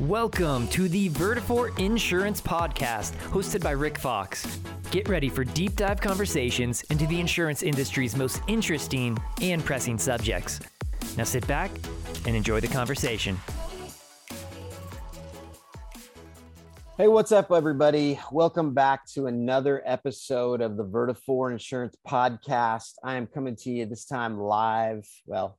[0.00, 4.60] Welcome to the Vertafore Insurance Podcast, hosted by Rick Fox.
[4.90, 10.60] Get ready for deep dive conversations into the insurance industry's most interesting and pressing subjects.
[11.16, 11.70] Now sit back
[12.26, 13.36] and enjoy the conversation.
[16.96, 18.18] Hey, what's up, everybody?
[18.32, 22.94] Welcome back to another episode of the Vertafore Insurance Podcast.
[23.04, 25.58] I am coming to you this time live, well,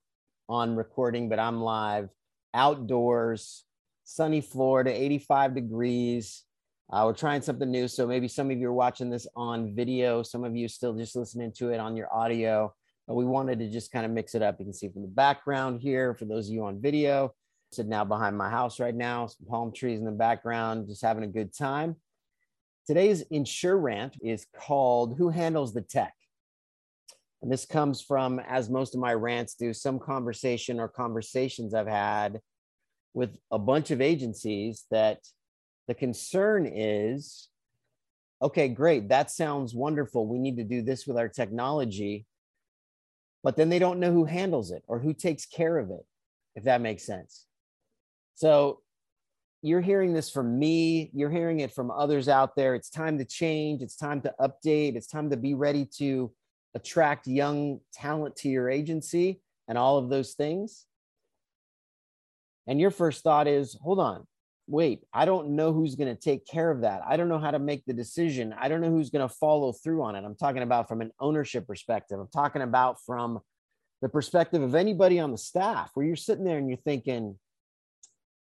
[0.49, 2.09] on recording, but I'm live
[2.55, 3.63] outdoors
[4.03, 6.43] sunny Florida, 85 degrees.
[6.91, 7.87] Uh, we're trying something new.
[7.87, 11.15] So maybe some of you are watching this on video, some of you still just
[11.15, 12.73] listening to it on your audio.
[13.07, 14.55] But we wanted to just kind of mix it up.
[14.57, 17.35] You can see from the background here, for those of you on video,
[17.71, 21.23] sitting out behind my house right now, some palm trees in the background, just having
[21.23, 21.95] a good time.
[22.87, 26.15] Today's insure rant is called Who Handles the Tech?
[27.41, 31.87] And this comes from, as most of my rants do, some conversation or conversations I've
[31.87, 32.41] had
[33.13, 35.19] with a bunch of agencies that
[35.87, 37.49] the concern is
[38.41, 40.25] okay, great, that sounds wonderful.
[40.25, 42.25] We need to do this with our technology.
[43.43, 46.05] But then they don't know who handles it or who takes care of it,
[46.55, 47.45] if that makes sense.
[48.35, 48.79] So
[49.61, 52.75] you're hearing this from me, you're hearing it from others out there.
[52.75, 56.31] It's time to change, it's time to update, it's time to be ready to
[56.75, 60.85] attract young talent to your agency and all of those things.
[62.67, 64.27] And your first thought is hold on
[64.69, 67.01] wait i don't know who's going to take care of that.
[67.05, 68.53] I don't know how to make the decision.
[68.57, 70.23] I don't know who's going to follow through on it.
[70.23, 72.19] I'm talking about from an ownership perspective.
[72.19, 73.39] I'm talking about from
[74.01, 77.37] the perspective of anybody on the staff where you're sitting there and you're thinking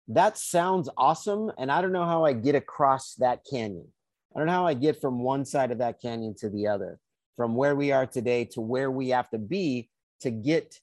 [0.09, 3.87] that sounds awesome and i don't know how i get across that canyon.
[4.35, 6.99] I don't know how i get from one side of that canyon to the other
[7.37, 10.81] from where we are today to where we have to be to get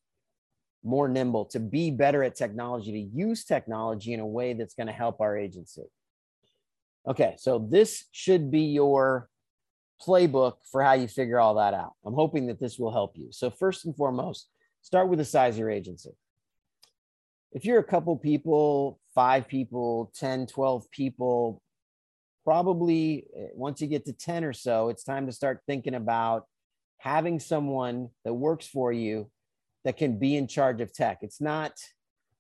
[0.84, 4.88] more nimble, to be better at technology, to use technology in a way that's going
[4.88, 5.84] to help our agency.
[7.08, 9.30] Okay, so this should be your
[10.06, 11.94] playbook for how you figure all that out.
[12.06, 13.28] I'm hoping that this will help you.
[13.32, 14.48] So, first and foremost,
[14.82, 16.12] start with the size of your agency.
[17.52, 21.62] If you're a couple people, five people, 10, 12 people,
[22.44, 26.46] probably eh, once you get to 10 or so, it's time to start thinking about
[26.98, 29.30] having someone that works for you
[29.84, 31.20] that can be in charge of tech.
[31.22, 31.74] It's not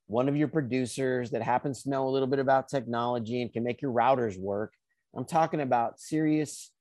[0.07, 3.63] one of your producers that happens to know a little bit about technology and can
[3.63, 4.73] make your routers work.
[5.15, 6.71] I'm talking about serious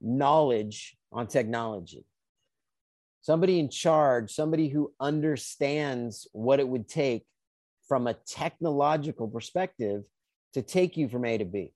[0.00, 2.04] knowledge on technology.
[3.22, 7.24] Somebody in charge, somebody who understands what it would take
[7.86, 10.02] from a technological perspective
[10.54, 11.72] to take you from A to B.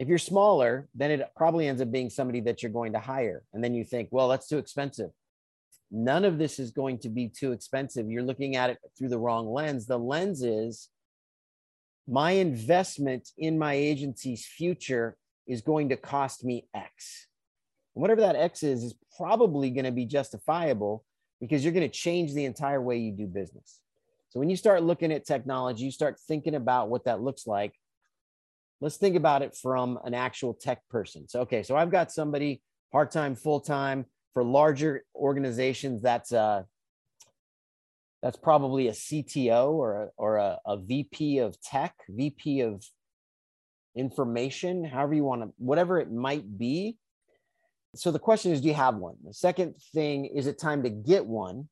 [0.00, 3.44] If you're smaller, then it probably ends up being somebody that you're going to hire.
[3.52, 5.10] And then you think, well, that's too expensive
[5.90, 8.08] none of this is going to be too expensive.
[8.08, 9.86] You're looking at it through the wrong lens.
[9.86, 10.88] The lens is
[12.06, 15.16] my investment in my agency's future
[15.46, 17.26] is going to cost me X.
[17.94, 21.04] And whatever that X is, is probably going to be justifiable
[21.40, 23.80] because you're going to change the entire way you do business.
[24.28, 27.74] So when you start looking at technology, you start thinking about what that looks like.
[28.80, 31.28] Let's think about it from an actual tech person.
[31.28, 36.62] So, okay, so I've got somebody part time, full time for larger organizations, that's uh,
[38.22, 42.84] that's probably a CTO or a, or a, a VP of tech, VP of
[43.96, 46.96] information, however you want to, whatever it might be.
[47.94, 49.16] So the question is, do you have one?
[49.24, 51.68] The second thing is it time to get one?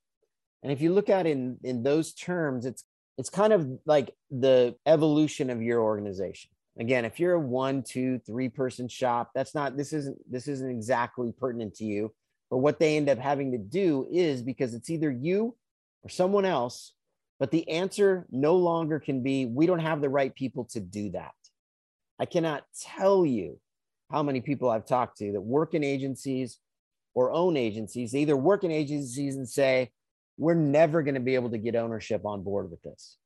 [0.63, 2.85] And if you look at in in those terms, it's
[3.17, 6.51] it's kind of like the evolution of your organization.
[6.79, 10.71] Again, if you're a one, two, three person shop, that's not this isn't this isn't
[10.71, 12.15] exactly pertinent to you.
[12.51, 15.57] But what they end up having to do is because it's either you
[16.03, 16.95] or someone else,
[17.39, 21.11] but the answer no longer can be we don't have the right people to do
[21.11, 21.33] that.
[22.19, 23.59] I cannot tell you
[24.11, 26.59] how many people I've talked to that work in agencies
[27.15, 28.13] or own agencies.
[28.13, 29.91] They either work in agencies and say,
[30.37, 33.17] we're never going to be able to get ownership on board with this.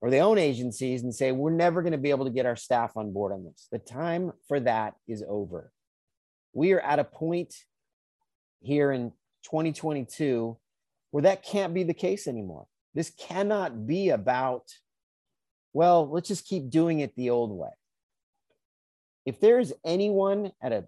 [0.00, 2.56] Or they own agencies and say, we're never going to be able to get our
[2.56, 3.66] staff on board on this.
[3.72, 5.72] The time for that is over.
[6.52, 7.54] We are at a point
[8.60, 9.10] here in
[9.44, 10.56] 2022
[11.10, 12.66] where that can't be the case anymore.
[12.94, 14.64] This cannot be about,
[15.72, 17.70] well, let's just keep doing it the old way.
[19.24, 20.86] If there's anyone at a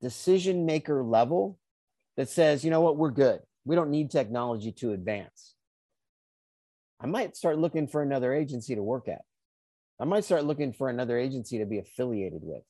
[0.00, 1.58] decision maker level
[2.16, 5.54] that says, you know what, we're good, we don't need technology to advance,
[7.00, 9.22] I might start looking for another agency to work at.
[10.00, 12.62] I might start looking for another agency to be affiliated with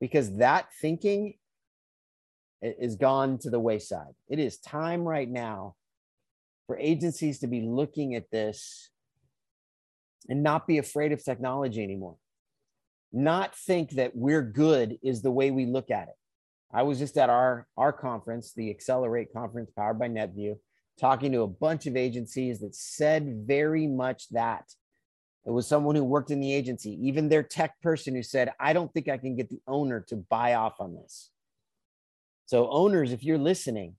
[0.00, 1.34] because that thinking
[2.62, 4.14] is gone to the wayside.
[4.28, 5.74] It is time right now
[6.66, 8.90] for agencies to be looking at this
[10.28, 12.16] and not be afraid of technology anymore.
[13.12, 16.14] Not think that we're good is the way we look at it.
[16.72, 20.56] I was just at our our conference, the Accelerate conference powered by NetVU,
[20.98, 24.64] talking to a bunch of agencies that said very much that.
[25.46, 28.72] It was someone who worked in the agency, even their tech person who said, I
[28.72, 31.30] don't think I can get the owner to buy off on this.
[32.46, 33.96] So, owners, if you're listening,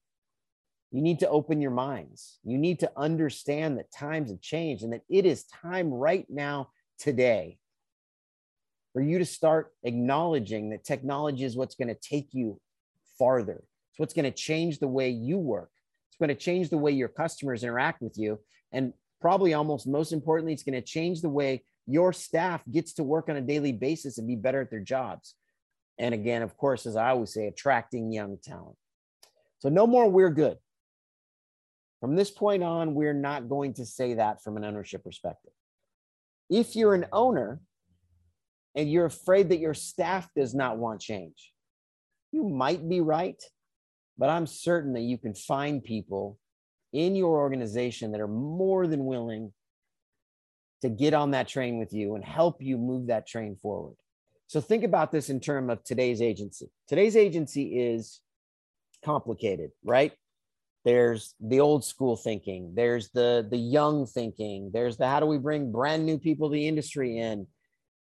[0.92, 2.40] you need to open your minds.
[2.44, 6.70] You need to understand that times have changed and that it is time right now,
[6.98, 7.58] today,
[8.94, 12.60] for you to start acknowledging that technology is what's going to take you
[13.20, 13.64] farther.
[13.92, 15.70] It's what's going to change the way you work.
[16.16, 18.40] It's going to change the way your customers interact with you.
[18.72, 23.04] And probably almost most importantly, it's going to change the way your staff gets to
[23.04, 25.36] work on a daily basis and be better at their jobs.
[26.00, 28.78] And again, of course, as I always say, attracting young talent.
[29.60, 30.58] So no more we're good.
[32.00, 35.52] From this point on, we're not going to say that from an ownership perspective.
[36.50, 37.60] If you're an owner
[38.74, 41.52] and you're afraid that your staff does not want change,
[42.32, 43.42] you might be right,
[44.18, 46.40] but I'm certain that you can find people
[46.94, 49.52] in your organization that are more than willing
[50.82, 53.96] to get on that train with you and help you move that train forward.
[54.48, 56.70] So think about this in terms of today's agency.
[56.88, 58.22] Today's agency is
[59.04, 60.14] complicated, right?
[60.84, 65.40] There's the old school thinking, there's the the young thinking, there's the how do we
[65.40, 67.48] bring brand new people to the industry in,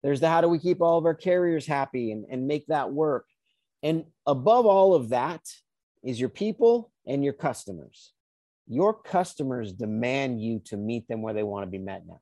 [0.03, 2.93] there's the how do we keep all of our carriers happy and, and make that
[2.93, 3.25] work.
[3.83, 5.41] And above all of that
[6.05, 8.13] is your people and your customers.
[8.69, 12.21] Your customers demand you to meet them where they want to be met now.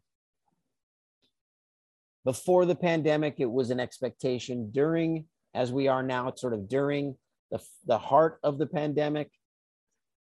[2.24, 4.70] Before the pandemic, it was an expectation.
[4.70, 7.16] During, as we are now, it's sort of during
[7.50, 9.30] the, the heart of the pandemic,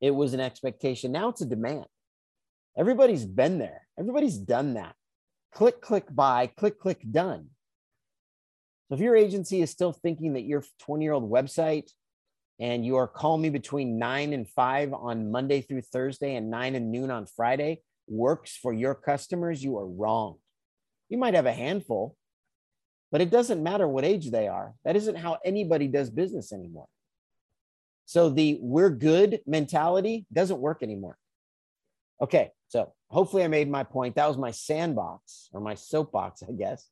[0.00, 1.12] it was an expectation.
[1.12, 1.87] Now it's a demand.
[2.79, 4.94] Everybody's been there, everybody's done that.
[5.55, 7.49] Click, click, buy, click, click, done.
[8.88, 11.91] So if your agency is still thinking that your 20 year old website
[12.58, 16.75] and you are calling me between nine and five on Monday through Thursday and nine
[16.75, 20.37] and noon on Friday works for your customers, you are wrong.
[21.08, 22.17] You might have a handful,
[23.12, 24.75] but it doesn't matter what age they are.
[24.85, 26.88] That isn't how anybody does business anymore.
[28.06, 31.19] So the we're good mentality doesn't work anymore.
[32.20, 34.14] Okay, so hopefully I made my point.
[34.14, 36.88] That was my sandbox or my soapbox, I guess.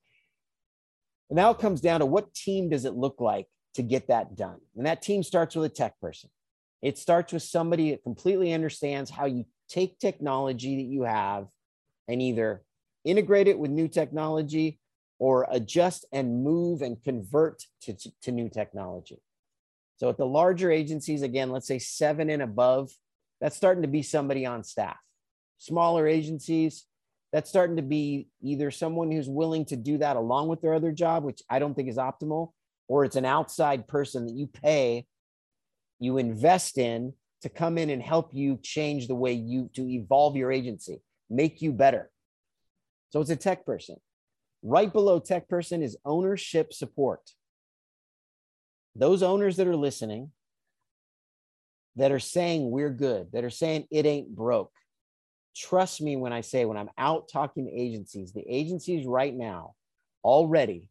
[1.31, 4.37] And now it comes down to what team does it look like to get that
[4.37, 4.61] done?
[4.77, 6.31] And that team starts with a tech person.
[6.83, 11.47] It starts with somebody that completely understands how you take technology that you have
[12.09, 12.63] and either
[13.05, 14.79] integrate it with new technology
[15.19, 19.21] or adjust and move and convert to, to new technology.
[19.97, 22.91] So at the larger agencies, again, let's say seven and above,
[23.41, 24.97] that's starting to be somebody on staff.
[25.59, 26.85] Smaller agencies,
[27.33, 30.93] that's starting to be either someone who's willing to do that along with their other
[30.93, 32.51] job, which I don't think is optimal,
[32.89, 35.07] or it's an outside person that you pay,
[35.99, 40.37] you invest in to come in and help you change the way you to evolve
[40.37, 42.11] your agency, make you better.
[43.11, 43.97] So it's a tech person.
[44.63, 47.21] Right below tech person is ownership support.
[48.97, 50.31] Those owners that are listening,
[51.97, 54.73] that are saying we're good, that are saying it ain't broke.
[55.55, 59.75] Trust me when I say, when I'm out talking to agencies, the agencies right now
[60.25, 60.89] already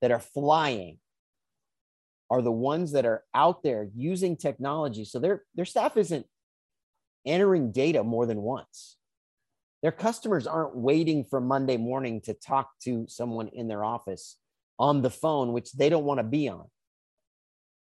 [0.00, 0.98] that are flying
[2.30, 5.04] are the ones that are out there using technology.
[5.04, 6.26] So their, their staff isn't
[7.26, 8.96] entering data more than once.
[9.82, 14.36] Their customers aren't waiting for Monday morning to talk to someone in their office
[14.78, 16.66] on the phone, which they don't want to be on.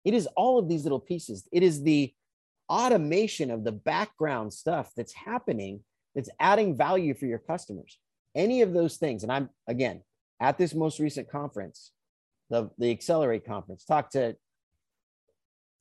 [0.04, 1.48] It is all of these little pieces.
[1.52, 2.12] It is the
[2.68, 5.80] automation of the background stuff that's happening
[6.14, 7.98] that's adding value for your customers.
[8.34, 9.22] Any of those things.
[9.22, 10.02] And I'm, again,
[10.40, 11.92] at this most recent conference,
[12.50, 14.36] the, the Accelerate conference, talked to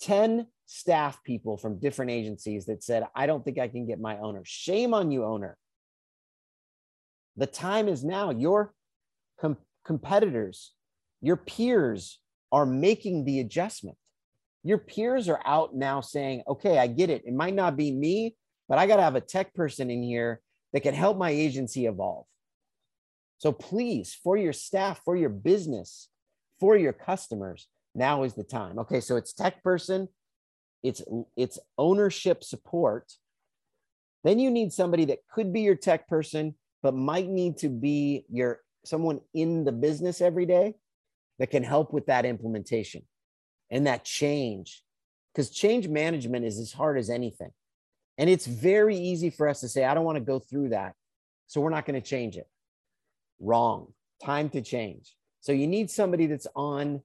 [0.02, 4.18] 10 staff people from different agencies that said, I don't think I can get my
[4.18, 4.42] owner.
[4.44, 5.58] Shame on you, owner.
[7.38, 8.32] The time is now.
[8.32, 8.74] Your
[9.40, 10.74] com- competitors,
[11.22, 12.20] your peers
[12.52, 13.98] are making the adjustment.
[14.64, 17.24] Your peers are out now saying, okay, I get it.
[17.26, 18.36] It might not be me,
[18.68, 20.42] but I got to have a tech person in here
[20.74, 22.26] that can help my agency evolve.
[23.38, 26.10] So please, for your staff, for your business,
[26.60, 28.80] for your customers, now is the time.
[28.80, 30.10] Okay, so it's tech person,
[30.84, 31.04] it's
[31.38, 33.14] it's ownership support.
[34.24, 38.26] Then you need somebody that could be your tech person, but might need to be
[38.32, 40.76] your someone in the business every day
[41.40, 43.04] that can help with that implementation
[43.72, 44.84] and that change
[45.34, 47.52] because change management is as hard as anything
[48.18, 50.96] And it's very easy for us to say, I don't want to go through that.
[51.48, 52.48] So we're not going to change it.
[53.40, 53.94] Wrong.
[54.24, 55.14] Time to change.
[55.46, 57.04] So you need somebody that's on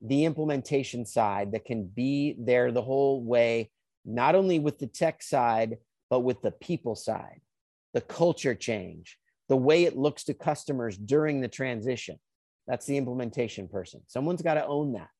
[0.00, 3.72] the implementation side that can be there the whole way,
[4.04, 7.40] not only with the tech side, but with the people side,
[7.92, 9.18] the culture change,
[9.48, 12.20] the way it looks to customers during the transition.
[12.68, 14.00] That's the implementation person.
[14.06, 15.10] Someone's got to own that.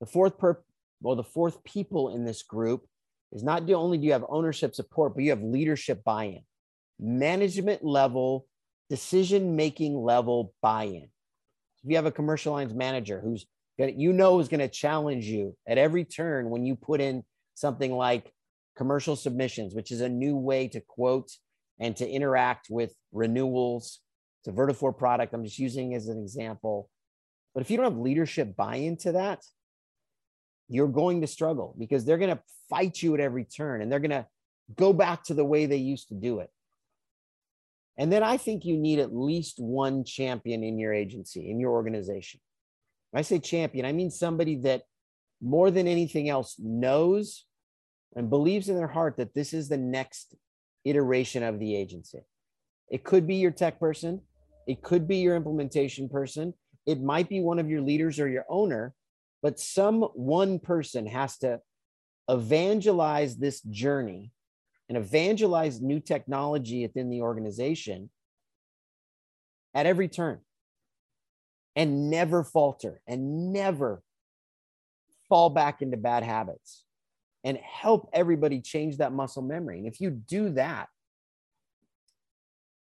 [0.00, 0.64] The fourth per
[1.00, 2.88] well, the fourth people in this group
[3.30, 6.42] is not only do you have ownership support, but you have leadership buy-in,
[6.98, 8.48] management level,
[8.90, 11.08] decision making level buy-in.
[11.84, 13.46] If you have a commercial lines manager who's
[13.78, 17.24] gonna, you know is going to challenge you at every turn when you put in
[17.54, 18.32] something like
[18.76, 21.30] commercial submissions, which is a new way to quote
[21.78, 24.00] and to interact with renewals.
[24.40, 25.34] It's a Vertafore product.
[25.34, 26.88] I'm just using as an example.
[27.54, 29.44] But if you don't have leadership buy into that,
[30.68, 34.00] you're going to struggle because they're going to fight you at every turn and they're
[34.00, 34.26] going to
[34.76, 36.50] go back to the way they used to do it.
[37.98, 41.72] And then I think you need at least one champion in your agency, in your
[41.72, 42.40] organization.
[43.10, 44.82] When I say champion, I mean somebody that
[45.42, 47.44] more than anything else knows
[48.14, 50.34] and believes in their heart that this is the next
[50.84, 52.20] iteration of the agency.
[52.90, 54.22] It could be your tech person,
[54.66, 56.54] it could be your implementation person,
[56.86, 58.94] it might be one of your leaders or your owner,
[59.42, 61.60] but some one person has to
[62.28, 64.32] evangelize this journey
[64.92, 68.10] and evangelize new technology within the organization
[69.74, 70.38] at every turn
[71.74, 74.02] and never falter and never
[75.30, 76.84] fall back into bad habits
[77.42, 79.78] and help everybody change that muscle memory.
[79.78, 80.90] And if you do that,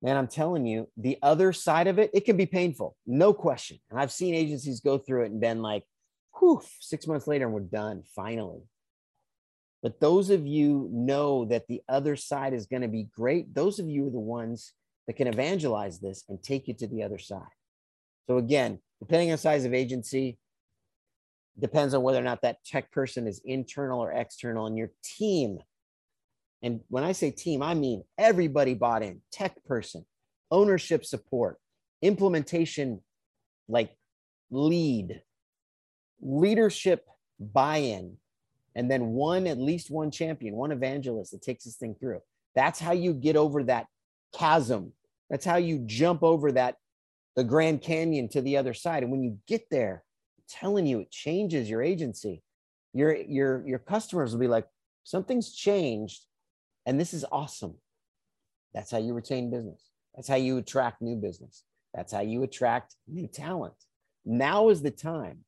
[0.01, 3.81] man, I'm telling you, the other side of it, it can be painful, no question.
[3.91, 5.83] And I've seen agencies go through it and been like,
[6.39, 8.63] whew, six months later, and we're done finally.
[9.83, 13.55] But those of you know that the other side is going to be great.
[13.55, 14.73] Those of you are the ones
[15.07, 17.43] that can evangelize this and take you to the other side.
[18.27, 20.39] So again, depending on size of agency,
[21.59, 25.59] depends on whether or not that tech person is internal or external and your team.
[26.63, 30.05] And when I say team, I mean everybody bought in tech person,
[30.51, 31.59] ownership support,
[32.03, 33.01] implementation
[33.69, 33.91] like
[34.51, 35.23] lead,
[36.21, 37.07] leadership
[37.39, 38.17] buy in,
[38.79, 42.21] and then one, at least one champion, one evangelist that takes this thing through.
[42.55, 43.87] That's how you get over that
[44.35, 44.93] chasm.
[45.29, 46.77] That's how you jump over that,
[47.37, 49.03] the Grand Canyon to the other side.
[49.03, 50.03] And when you get there,
[50.39, 52.43] I'm telling you it changes your agency
[52.93, 54.67] your your your customers will be like
[55.05, 56.25] something's changed
[56.87, 57.75] and this is awesome
[58.75, 62.95] that's how you retain business that's how you attract new business that's how you attract
[63.07, 63.75] new talent
[64.25, 65.39] now is the time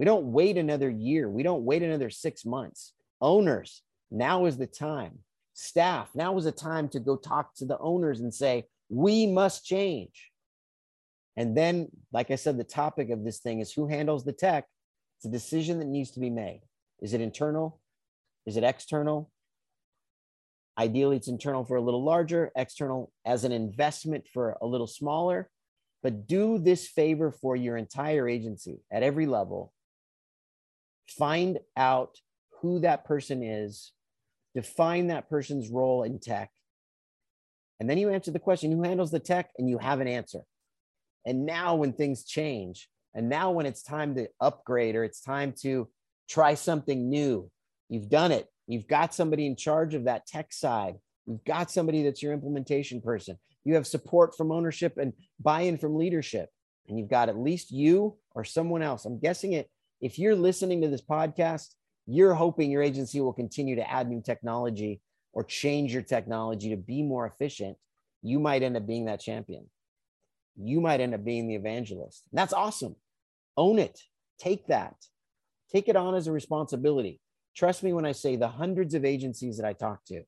[0.00, 4.66] we don't wait another year we don't wait another 6 months owners now is the
[4.66, 5.18] time
[5.52, 9.64] staff now is the time to go talk to the owners and say we must
[9.64, 10.30] change
[11.40, 14.66] and then, like I said, the topic of this thing is who handles the tech.
[15.16, 16.60] It's a decision that needs to be made.
[17.00, 17.80] Is it internal?
[18.44, 19.30] Is it external?
[20.78, 25.48] Ideally, it's internal for a little larger, external as an investment for a little smaller.
[26.02, 29.72] But do this favor for your entire agency at every level.
[31.10, 32.16] Find out
[32.60, 33.92] who that person is,
[34.54, 36.50] define that person's role in tech.
[37.78, 40.40] And then you answer the question who handles the tech, and you have an answer.
[41.26, 45.54] And now, when things change, and now when it's time to upgrade or it's time
[45.62, 45.88] to
[46.28, 47.50] try something new,
[47.88, 48.46] you've done it.
[48.66, 50.96] You've got somebody in charge of that tech side.
[51.26, 53.38] You've got somebody that's your implementation person.
[53.64, 56.48] You have support from ownership and buy in from leadership.
[56.88, 59.04] And you've got at least you or someone else.
[59.04, 59.68] I'm guessing it.
[60.00, 61.74] If you're listening to this podcast,
[62.06, 65.00] you're hoping your agency will continue to add new technology
[65.32, 67.76] or change your technology to be more efficient.
[68.22, 69.66] You might end up being that champion
[70.62, 72.24] you might end up being the evangelist.
[72.30, 72.96] And that's awesome.
[73.56, 74.00] Own it.
[74.38, 74.94] Take that.
[75.72, 77.20] Take it on as a responsibility.
[77.56, 80.22] Trust me when I say the hundreds of agencies that I talk to,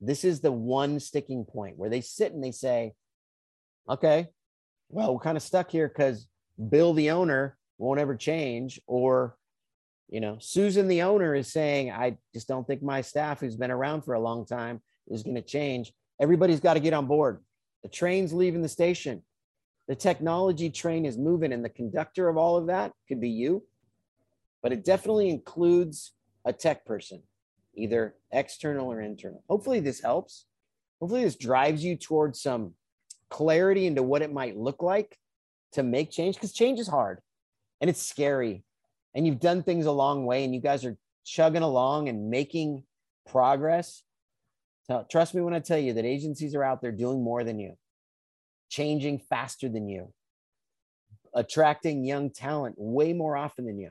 [0.00, 2.92] this is the one sticking point where they sit and they say,
[3.88, 4.28] okay,
[4.88, 6.26] well, we're kind of stuck here because
[6.68, 8.80] Bill, the owner, won't ever change.
[8.86, 9.36] Or,
[10.08, 13.70] you know, Susan, the owner, is saying, I just don't think my staff, who's been
[13.70, 15.92] around for a long time, is going to change.
[16.20, 17.42] Everybody's got to get on board.
[17.82, 19.22] The train's leaving the station
[19.88, 23.64] the technology train is moving and the conductor of all of that could be you
[24.62, 26.12] but it definitely includes
[26.44, 27.22] a tech person
[27.74, 30.46] either external or internal hopefully this helps
[31.00, 32.74] hopefully this drives you towards some
[33.30, 35.18] clarity into what it might look like
[35.72, 37.18] to make change because change is hard
[37.80, 38.64] and it's scary
[39.14, 42.82] and you've done things a long way and you guys are chugging along and making
[43.26, 44.02] progress
[45.10, 47.76] trust me when I tell you that agencies are out there doing more than you,
[48.70, 50.12] changing faster than you,
[51.34, 53.90] attracting young talent way more often than you.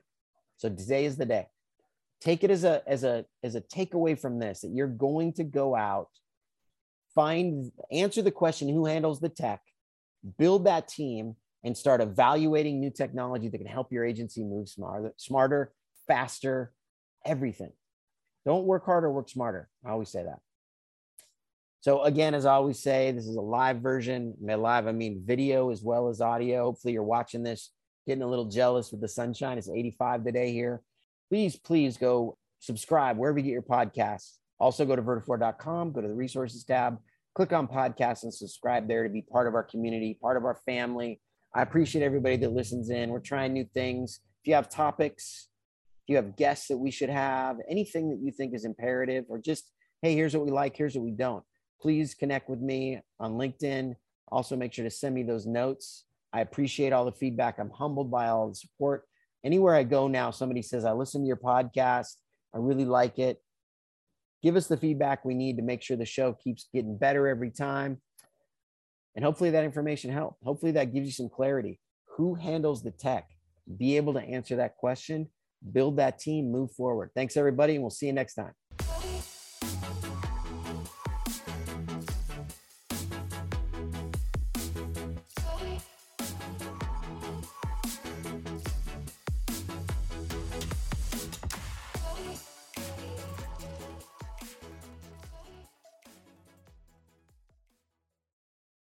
[0.58, 1.48] So today is the day.
[2.20, 5.44] Take it as a as a as a takeaway from this that you're going to
[5.44, 6.10] go out,
[7.13, 9.62] find answer the question who handles the tech,
[10.39, 11.36] build that team,
[11.67, 15.74] and start evaluating new technology that can help your agency move smarter, smarter,
[16.07, 16.71] faster,
[17.25, 17.74] everything.
[18.45, 19.67] Don't work harder, work smarter.
[19.86, 20.39] I always say that.
[21.81, 24.33] So again, as I always say, this is a live version.
[24.39, 26.63] By live, I mean video as well as audio.
[26.63, 27.71] Hopefully you're watching this,
[28.07, 29.57] getting a little jealous with the sunshine.
[29.57, 30.81] It's 85 today here.
[31.29, 34.38] Please, please go subscribe wherever you get your podcasts.
[34.57, 36.97] Also go to vertafore.com, go to the resources tab,
[37.36, 40.55] click on podcasts and subscribe there to be part of our community, part of our
[40.65, 41.19] family.
[41.55, 43.09] I appreciate everybody that listens in.
[43.09, 44.19] We're trying new things.
[44.41, 45.47] If you have topics,
[46.03, 49.39] if you have guests that we should have, anything that you think is imperative, or
[49.39, 51.43] just, hey, here's what we like, here's what we don't
[51.81, 53.95] please connect with me on LinkedIn.
[54.29, 56.05] Also, make sure to send me those notes.
[56.33, 57.59] I appreciate all the feedback.
[57.59, 59.05] I'm humbled by all the support.
[59.43, 62.15] Anywhere I go now, somebody says, I listen to your podcast.
[62.53, 63.41] I really like it.
[64.43, 67.51] Give us the feedback we need to make sure the show keeps getting better every
[67.51, 68.01] time.
[69.17, 70.43] And hopefully that information helped.
[70.43, 71.79] Hopefully that gives you some clarity.
[72.17, 73.27] Who handles the tech?
[73.77, 75.27] Be able to answer that question,
[75.74, 77.09] build that team, move forward.
[77.15, 78.53] Thanks, everybody, and we'll see you next time.